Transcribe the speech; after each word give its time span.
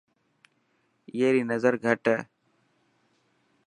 اي 1.15 1.27
ري 1.33 1.41
نظر 1.51 1.73
گهٽ 1.83 2.03
هي. 2.11 2.17